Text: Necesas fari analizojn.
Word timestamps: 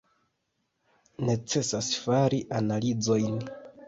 Necesas 1.27 1.89
fari 2.05 2.39
analizojn. 2.61 3.37